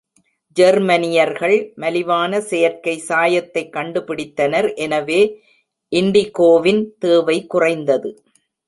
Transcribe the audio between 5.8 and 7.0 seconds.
இண்டிகோவின்